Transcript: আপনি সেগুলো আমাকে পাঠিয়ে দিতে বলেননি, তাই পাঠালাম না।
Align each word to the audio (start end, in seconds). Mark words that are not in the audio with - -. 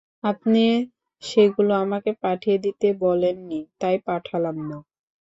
আপনি 0.23 0.63
সেগুলো 1.23 1.71
আমাকে 1.83 2.11
পাঠিয়ে 2.23 2.57
দিতে 2.65 2.87
বলেননি, 3.01 3.59
তাই 3.81 3.95
পাঠালাম 4.07 4.57
না। 4.69 4.77